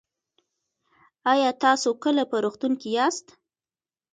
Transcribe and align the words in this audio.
ایا 1.31 1.51
تاسو 1.63 1.89
کله 2.03 2.23
په 2.31 2.37
روغتون 2.43 2.73
کې 2.81 2.89
یاست؟ 2.97 3.25